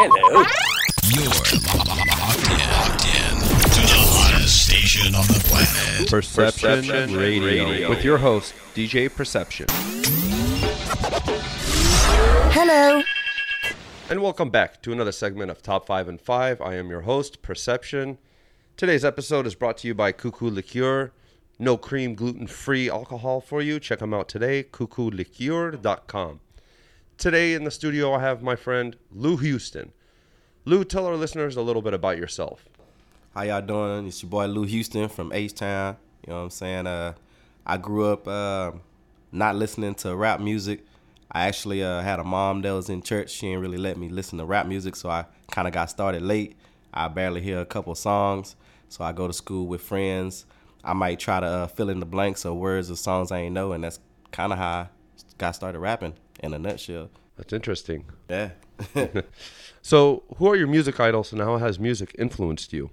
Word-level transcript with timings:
Hello. 0.00 0.44
You're 1.10 1.24
locked 1.26 1.52
in, 1.52 1.62
locked 2.70 3.04
in 3.04 3.34
to 3.74 3.80
the 3.82 3.98
hottest 3.98 4.66
station 4.66 5.12
on 5.12 5.26
the 5.26 5.42
planet. 5.48 6.08
Perception, 6.08 6.82
Perception 6.82 7.16
Radio, 7.16 7.66
Radio. 7.66 7.88
with 7.88 8.04
your 8.04 8.18
host, 8.18 8.54
DJ 8.76 9.12
Perception. 9.12 9.66
Hello. 12.52 13.02
And 14.08 14.22
welcome 14.22 14.50
back 14.50 14.80
to 14.82 14.92
another 14.92 15.10
segment 15.10 15.50
of 15.50 15.62
Top 15.62 15.86
5 15.86 16.06
and 16.06 16.20
5. 16.20 16.60
I 16.60 16.76
am 16.76 16.90
your 16.90 17.00
host, 17.00 17.42
Perception. 17.42 18.18
Today's 18.76 19.04
episode 19.04 19.48
is 19.48 19.56
brought 19.56 19.78
to 19.78 19.88
you 19.88 19.96
by 19.96 20.12
Cuckoo 20.12 20.48
Liqueur. 20.48 21.10
No 21.58 21.76
cream, 21.76 22.14
gluten 22.14 22.46
free 22.46 22.88
alcohol 22.88 23.40
for 23.40 23.60
you. 23.60 23.80
Check 23.80 23.98
them 23.98 24.14
out 24.14 24.28
today, 24.28 24.62
cuckooliqueur.com. 24.62 26.38
Today 27.18 27.54
in 27.54 27.64
the 27.64 27.72
studio, 27.72 28.14
I 28.14 28.20
have 28.20 28.44
my 28.44 28.54
friend 28.54 28.94
Lew 29.10 29.38
Houston. 29.38 29.90
Lew, 30.64 30.84
tell 30.84 31.04
our 31.04 31.16
listeners 31.16 31.56
a 31.56 31.62
little 31.62 31.82
bit 31.82 31.92
about 31.92 32.16
yourself. 32.16 32.68
How 33.34 33.42
y'all 33.42 33.60
doing? 33.60 34.06
It's 34.06 34.22
your 34.22 34.30
boy 34.30 34.46
Lew 34.46 34.62
Houston 34.62 35.08
from 35.08 35.32
H 35.32 35.52
Town. 35.52 35.96
You 36.24 36.30
know 36.30 36.36
what 36.36 36.44
I'm 36.44 36.50
saying? 36.50 36.86
Uh, 36.86 37.14
I 37.66 37.76
grew 37.76 38.12
up 38.12 38.28
uh, 38.28 38.70
not 39.32 39.56
listening 39.56 39.96
to 39.96 40.14
rap 40.14 40.38
music. 40.38 40.84
I 41.32 41.48
actually 41.48 41.82
uh, 41.82 42.02
had 42.02 42.20
a 42.20 42.24
mom 42.24 42.62
that 42.62 42.70
was 42.70 42.88
in 42.88 43.02
church. 43.02 43.30
She 43.30 43.48
didn't 43.48 43.62
really 43.62 43.78
let 43.78 43.96
me 43.96 44.08
listen 44.08 44.38
to 44.38 44.44
rap 44.44 44.66
music, 44.66 44.94
so 44.94 45.10
I 45.10 45.24
kind 45.50 45.66
of 45.66 45.74
got 45.74 45.90
started 45.90 46.22
late. 46.22 46.54
I 46.94 47.08
barely 47.08 47.40
hear 47.40 47.58
a 47.58 47.66
couple 47.66 47.96
songs, 47.96 48.54
so 48.88 49.02
I 49.02 49.10
go 49.10 49.26
to 49.26 49.32
school 49.32 49.66
with 49.66 49.80
friends. 49.80 50.46
I 50.84 50.92
might 50.92 51.18
try 51.18 51.40
to 51.40 51.46
uh, 51.46 51.66
fill 51.66 51.90
in 51.90 51.98
the 51.98 52.06
blanks 52.06 52.44
of 52.44 52.54
words 52.54 52.90
of 52.90 52.98
songs 53.00 53.32
I 53.32 53.38
ain't 53.38 53.54
know, 53.54 53.72
and 53.72 53.82
that's 53.82 53.98
kind 54.30 54.52
of 54.52 54.58
how 54.60 54.70
I 54.70 54.88
got 55.36 55.56
started 55.56 55.80
rapping 55.80 56.14
in 56.40 56.54
a 56.54 56.58
nutshell. 56.58 57.10
That's 57.36 57.52
interesting. 57.52 58.04
Yeah. 58.28 58.50
So, 59.88 60.22
who 60.36 60.50
are 60.50 60.54
your 60.54 60.66
music 60.66 61.00
idols 61.00 61.32
and 61.32 61.40
how 61.40 61.56
has 61.56 61.78
music 61.78 62.14
influenced 62.18 62.74
you? 62.74 62.90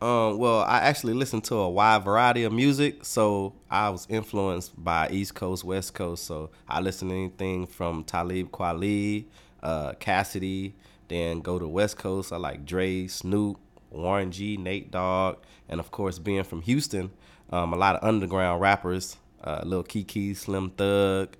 Um, 0.00 0.38
well, 0.38 0.60
I 0.60 0.78
actually 0.78 1.14
listen 1.14 1.40
to 1.40 1.56
a 1.56 1.68
wide 1.68 2.04
variety 2.04 2.44
of 2.44 2.52
music, 2.52 3.04
so 3.04 3.54
I 3.68 3.90
was 3.90 4.06
influenced 4.08 4.72
by 4.84 5.08
East 5.08 5.34
Coast, 5.34 5.64
West 5.64 5.94
Coast. 5.94 6.24
So 6.24 6.50
I 6.68 6.80
listen 6.80 7.08
to 7.08 7.14
anything 7.14 7.66
from 7.66 8.04
Talib 8.04 8.52
Kweli, 8.52 9.24
uh, 9.60 9.94
Cassidy, 9.94 10.76
then 11.08 11.40
go 11.40 11.58
to 11.58 11.66
West 11.66 11.96
Coast. 11.96 12.32
I 12.32 12.36
like 12.36 12.64
Dre, 12.64 13.08
Snoop, 13.08 13.58
Warren 13.90 14.30
G, 14.30 14.56
Nate 14.56 14.92
Dogg, 14.92 15.38
and 15.68 15.80
of 15.80 15.90
course, 15.90 16.20
being 16.20 16.44
from 16.44 16.62
Houston, 16.62 17.10
um, 17.50 17.72
a 17.72 17.76
lot 17.76 17.96
of 17.96 18.06
underground 18.06 18.60
rappers, 18.60 19.16
uh, 19.42 19.62
Lil 19.64 19.82
Keke, 19.82 20.36
Slim 20.36 20.70
Thug, 20.70 21.36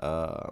uh, 0.00 0.50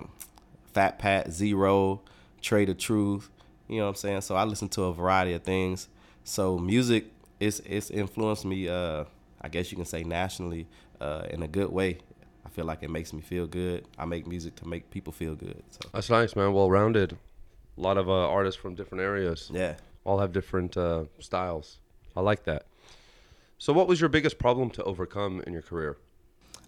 Fat 0.72 0.98
Pat, 0.98 1.32
Z-Ro, 1.32 2.00
Trae 2.42 2.66
tha 2.66 2.74
Truth. 2.74 3.30
You 3.68 3.78
know 3.78 3.84
what 3.84 3.90
I'm 3.90 3.94
saying? 3.96 4.20
So 4.22 4.34
I 4.34 4.44
listen 4.44 4.68
to 4.70 4.84
a 4.84 4.92
variety 4.92 5.32
of 5.34 5.42
things. 5.42 5.88
So 6.24 6.58
music 6.58 7.06
it's 7.38 7.60
it's 7.60 7.90
influenced 7.90 8.44
me. 8.44 8.68
Uh, 8.68 9.04
I 9.40 9.48
guess 9.48 9.70
you 9.72 9.76
can 9.76 9.86
say 9.86 10.04
nationally 10.04 10.66
uh, 11.00 11.26
in 11.30 11.42
a 11.42 11.48
good 11.48 11.70
way. 11.70 11.98
I 12.44 12.48
feel 12.50 12.64
like 12.64 12.82
it 12.82 12.90
makes 12.90 13.12
me 13.12 13.20
feel 13.20 13.46
good. 13.46 13.86
I 13.98 14.04
make 14.04 14.26
music 14.26 14.56
to 14.56 14.68
make 14.68 14.90
people 14.90 15.12
feel 15.12 15.34
good. 15.34 15.62
So 15.70 15.80
That's 15.92 16.10
nice, 16.10 16.36
man. 16.36 16.52
Well 16.52 16.70
rounded. 16.70 17.16
A 17.78 17.80
lot 17.80 17.96
of 17.96 18.08
uh, 18.08 18.28
artists 18.28 18.60
from 18.60 18.74
different 18.74 19.02
areas. 19.02 19.50
yeah. 19.52 19.74
All 20.04 20.18
have 20.18 20.32
different 20.32 20.76
uh, 20.76 21.04
styles. 21.18 21.78
I 22.16 22.20
like 22.22 22.44
that. 22.44 22.66
So, 23.58 23.72
what 23.74 23.86
was 23.86 24.00
your 24.00 24.08
biggest 24.08 24.38
problem 24.38 24.70
to 24.70 24.82
overcome 24.84 25.42
in 25.46 25.52
your 25.52 25.62
career? 25.62 25.98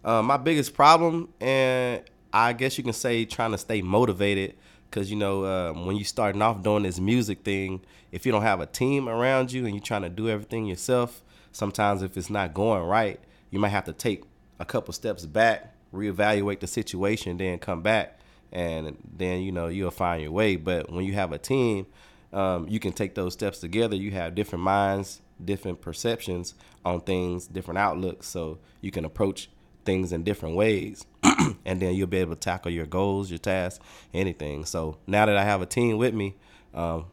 Uh, 0.04 0.22
my 0.22 0.36
biggest 0.36 0.74
problem, 0.74 1.32
and 1.40 2.02
I 2.32 2.52
guess 2.52 2.78
you 2.78 2.84
can 2.84 2.92
say 2.92 3.24
trying 3.24 3.52
to 3.52 3.58
stay 3.58 3.82
motivated, 3.82 4.54
because 4.88 5.10
you 5.10 5.16
know 5.16 5.44
um, 5.44 5.86
when 5.86 5.96
you 5.96 6.04
starting 6.04 6.42
off 6.42 6.62
doing 6.62 6.82
this 6.82 7.00
music 7.00 7.44
thing, 7.44 7.80
if 8.10 8.26
you 8.26 8.32
don't 8.32 8.42
have 8.42 8.60
a 8.60 8.66
team 8.66 9.08
around 9.08 9.52
you 9.52 9.64
and 9.64 9.74
you're 9.74 9.82
trying 9.82 10.02
to 10.02 10.08
do 10.10 10.28
everything 10.28 10.66
yourself, 10.66 11.22
sometimes 11.50 12.02
if 12.02 12.16
it's 12.16 12.30
not 12.30 12.54
going 12.54 12.82
right, 12.82 13.20
you 13.50 13.58
might 13.58 13.70
have 13.70 13.84
to 13.84 13.92
take 13.92 14.24
a 14.58 14.64
couple 14.64 14.92
steps 14.92 15.26
back, 15.26 15.74
reevaluate 15.92 16.60
the 16.60 16.66
situation, 16.66 17.36
then 17.36 17.58
come 17.58 17.82
back, 17.82 18.18
and 18.52 18.96
then 19.16 19.42
you 19.42 19.52
know 19.52 19.68
you'll 19.68 19.90
find 19.90 20.22
your 20.22 20.32
way. 20.32 20.56
But 20.56 20.90
when 20.90 21.04
you 21.04 21.14
have 21.14 21.32
a 21.32 21.38
team, 21.38 21.86
um, 22.32 22.68
you 22.68 22.80
can 22.80 22.92
take 22.92 23.14
those 23.14 23.32
steps 23.34 23.58
together. 23.58 23.96
You 23.96 24.10
have 24.12 24.34
different 24.34 24.64
minds, 24.64 25.20
different 25.44 25.80
perceptions 25.80 26.54
on 26.84 27.00
things, 27.00 27.46
different 27.46 27.78
outlooks, 27.78 28.28
so 28.28 28.58
you 28.80 28.90
can 28.90 29.04
approach 29.04 29.50
things 29.84 30.12
in 30.12 30.22
different 30.22 30.56
ways. 30.56 31.06
and 31.64 31.80
then 31.80 31.94
you'll 31.94 32.06
be 32.06 32.18
able 32.18 32.34
to 32.34 32.40
tackle 32.40 32.70
your 32.70 32.86
goals, 32.86 33.30
your 33.30 33.38
tasks, 33.38 33.84
anything. 34.12 34.64
So 34.64 34.98
now 35.06 35.26
that 35.26 35.36
I 35.36 35.44
have 35.44 35.62
a 35.62 35.66
team 35.66 35.98
with 35.98 36.14
me, 36.14 36.36
um, 36.74 37.06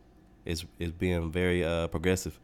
it's 0.46 0.66
it's 0.80 0.92
being 0.92 1.32
very 1.32 1.64
uh, 1.64 1.88
progressive. 1.88 2.40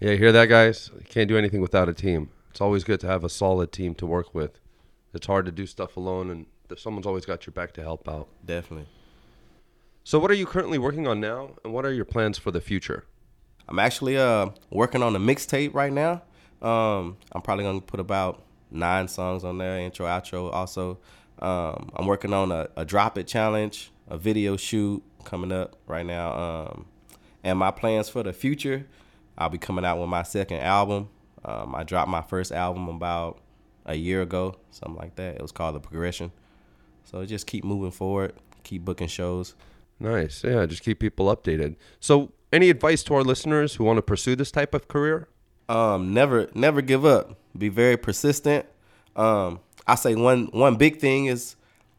Yeah, 0.00 0.12
you 0.12 0.18
hear 0.18 0.32
that, 0.32 0.46
guys? 0.46 0.90
You 0.94 1.04
can't 1.08 1.28
do 1.28 1.36
anything 1.36 1.60
without 1.60 1.88
a 1.88 1.94
team. 1.94 2.30
It's 2.50 2.60
always 2.60 2.84
good 2.84 3.00
to 3.00 3.06
have 3.06 3.24
a 3.24 3.28
solid 3.28 3.72
team 3.72 3.94
to 3.96 4.06
work 4.06 4.34
with. 4.34 4.58
It's 5.12 5.26
hard 5.26 5.46
to 5.46 5.52
do 5.52 5.66
stuff 5.66 5.96
alone, 5.96 6.30
and 6.30 6.46
someone's 6.78 7.06
always 7.06 7.26
got 7.26 7.46
your 7.46 7.52
back 7.52 7.72
to 7.74 7.82
help 7.82 8.08
out. 8.08 8.28
Definitely. 8.44 8.86
So, 10.04 10.18
what 10.18 10.30
are 10.30 10.34
you 10.34 10.46
currently 10.46 10.78
working 10.78 11.06
on 11.06 11.20
now, 11.20 11.50
and 11.64 11.72
what 11.72 11.84
are 11.84 11.92
your 11.92 12.04
plans 12.04 12.38
for 12.38 12.50
the 12.50 12.60
future? 12.60 13.04
I'm 13.68 13.78
actually 13.78 14.16
uh 14.16 14.50
working 14.70 15.02
on 15.02 15.14
a 15.14 15.20
mixtape 15.20 15.74
right 15.74 15.92
now. 15.92 16.22
Um, 16.62 17.18
I'm 17.32 17.42
probably 17.42 17.64
gonna 17.64 17.80
put 17.80 18.00
about 18.00 18.42
nine 18.70 19.08
songs 19.08 19.44
on 19.44 19.58
there, 19.58 19.78
intro, 19.78 20.06
outro. 20.06 20.52
Also, 20.52 20.98
um, 21.40 21.90
I'm 21.94 22.06
working 22.06 22.32
on 22.32 22.52
a, 22.52 22.68
a 22.76 22.84
drop 22.84 23.18
it 23.18 23.26
challenge, 23.26 23.90
a 24.08 24.18
video 24.18 24.56
shoot 24.56 25.02
coming 25.24 25.52
up 25.52 25.76
right 25.86 26.06
now. 26.06 26.32
Um, 26.32 26.86
and 27.44 27.58
my 27.58 27.70
plans 27.70 28.08
for 28.08 28.22
the 28.22 28.32
future, 28.32 28.86
I'll 29.36 29.48
be 29.48 29.58
coming 29.58 29.84
out 29.84 29.98
with 29.98 30.08
my 30.08 30.22
second 30.22 30.60
album. 30.60 31.08
Um, 31.44 31.74
I 31.74 31.84
dropped 31.84 32.10
my 32.10 32.22
first 32.22 32.52
album 32.52 32.88
about 32.88 33.38
a 33.86 33.94
year 33.94 34.22
ago, 34.22 34.56
something 34.70 34.96
like 34.96 35.16
that. 35.16 35.36
It 35.36 35.42
was 35.42 35.52
called 35.52 35.76
The 35.76 35.80
Progression. 35.80 36.32
So 37.04 37.24
just 37.24 37.46
keep 37.46 37.64
moving 37.64 37.90
forward, 37.90 38.34
keep 38.64 38.84
booking 38.84 39.08
shows. 39.08 39.54
Nice. 40.00 40.44
Yeah, 40.44 40.66
just 40.66 40.82
keep 40.82 41.00
people 41.00 41.34
updated. 41.34 41.76
So, 42.00 42.32
any 42.52 42.70
advice 42.70 43.02
to 43.04 43.14
our 43.14 43.22
listeners 43.22 43.74
who 43.74 43.84
want 43.84 43.98
to 43.98 44.02
pursue 44.02 44.36
this 44.36 44.50
type 44.50 44.72
of 44.74 44.88
career? 44.88 45.28
Um, 45.68 46.14
never 46.14 46.48
never 46.54 46.80
give 46.80 47.04
up. 47.04 47.36
Be 47.56 47.68
very 47.68 47.96
persistent. 47.96 48.66
Um, 49.16 49.60
I 49.86 49.94
say 49.94 50.14
one 50.14 50.46
one 50.46 50.76
big 50.76 50.98
thing 50.98 51.26
is 51.26 51.56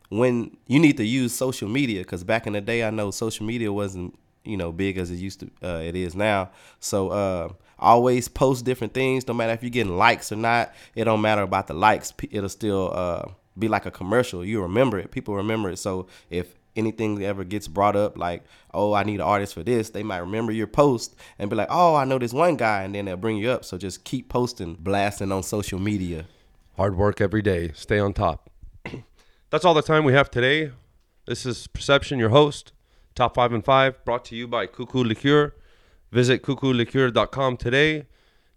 when 0.10 0.58
you 0.68 0.80
need 0.80 0.98
to 0.98 1.06
use 1.06 1.34
social 1.34 1.70
media 1.70 2.02
because 2.02 2.24
back 2.24 2.48
in 2.48 2.54
the 2.54 2.62
day 2.62 2.84
I 2.84 2.90
know 2.90 3.12
social 3.12 3.46
media 3.46 3.72
wasn't 3.72 4.18
you 4.44 4.58
know 4.58 4.72
big 4.72 4.98
as 4.98 5.12
it 5.12 5.16
used 5.16 5.42
to 5.42 5.52
uh, 5.64 5.82
it 5.82 5.96
is 5.96 6.16
now. 6.16 6.52
So 6.80 7.10
uh, 7.10 7.50
always 7.78 8.28
post 8.28 8.66
different 8.66 8.94
things. 8.94 9.28
No 9.28 9.34
matter 9.34 9.54
if 9.54 9.64
you're 9.64 9.70
getting 9.70 9.98
likes 9.98 10.32
or 10.32 10.36
not, 10.36 10.74
it 10.96 11.06
don't 11.06 11.22
matter 11.22 11.42
about 11.42 11.68
the 11.68 11.74
likes. 11.74 12.14
It'll 12.32 12.50
still 12.50 12.92
uh, 12.94 13.30
be 13.58 13.68
like 13.68 13.86
a 13.86 13.92
commercial. 13.92 14.44
You 14.44 14.62
remember 14.62 14.98
it. 14.98 15.12
People 15.12 15.36
remember 15.36 15.70
it. 15.70 15.78
So 15.78 16.08
if 16.30 16.56
anything 16.80 17.16
that 17.16 17.26
ever 17.26 17.44
gets 17.44 17.68
brought 17.68 17.96
up 17.96 18.18
like 18.18 18.44
oh 18.74 18.94
i 18.94 19.04
need 19.04 19.16
an 19.16 19.22
artist 19.22 19.54
for 19.54 19.62
this 19.62 19.92
they 19.92 20.02
might 20.02 20.18
remember 20.18 20.52
your 20.52 20.66
post 20.66 21.16
and 21.38 21.50
be 21.50 21.56
like 21.56 21.68
oh 21.70 21.94
i 21.96 22.04
know 22.04 22.18
this 22.18 22.34
one 22.34 22.56
guy 22.56 22.82
and 22.82 22.96
then 22.96 23.06
they'll 23.06 23.18
bring 23.18 23.38
you 23.38 23.52
up 23.52 23.64
so 23.64 23.78
just 23.78 24.04
keep 24.04 24.30
posting 24.30 24.74
blasting 24.76 25.32
on 25.32 25.44
social 25.44 25.78
media 25.80 26.26
Hard 26.80 26.96
work 26.96 27.20
every 27.20 27.42
day. 27.42 27.74
Stay 27.74 28.00
on 28.00 28.14
top. 28.14 28.50
That's 29.50 29.66
all 29.66 29.74
the 29.74 29.82
time 29.82 30.06
we 30.06 30.14
have 30.14 30.32
today. 30.32 30.72
This 31.26 31.46
is 31.46 31.68
Perception, 31.68 32.20
your 32.20 32.30
host. 32.30 32.72
Top 33.16 33.36
5 33.36 33.52
and 33.52 33.66
5, 33.66 34.06
brought 34.06 34.24
to 34.26 34.36
you 34.38 34.48
by 34.48 34.66
Cuckoo 34.66 35.04
Liqueur. 35.04 35.54
Visit 36.14 36.42
cuckooliqueur.com 36.42 37.58
today. 37.58 38.08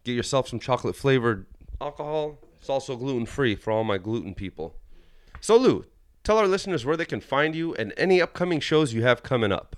Get 0.05 0.13
yourself 0.13 0.47
some 0.47 0.61
chocolate 0.61 0.95
flavored 0.95 1.47
alcohol. 1.81 2.39
It's 2.61 2.71
also 2.71 2.95
gluten 2.95 3.27
free 3.27 3.57
for 3.57 3.73
all 3.73 3.83
my 3.83 3.99
gluten 3.99 4.37
people. 4.37 4.77
So, 5.41 5.57
Lew, 5.57 5.85
tell 6.25 6.39
our 6.39 6.49
listeners 6.49 6.85
where 6.85 6.97
they 6.97 7.05
can 7.05 7.21
find 7.21 7.55
you 7.55 7.75
and 7.75 7.93
any 7.97 8.21
upcoming 8.21 8.61
shows 8.61 8.93
you 8.93 9.03
have 9.03 9.23
coming 9.23 9.53
up. 9.53 9.77